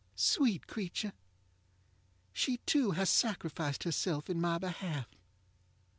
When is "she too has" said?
2.33-3.07